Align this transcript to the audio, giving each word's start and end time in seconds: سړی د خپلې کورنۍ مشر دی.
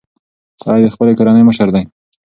سړی 0.63 0.81
د 0.83 0.87
خپلې 0.93 1.13
کورنۍ 1.17 1.43
مشر 1.45 1.67
دی. 1.75 1.83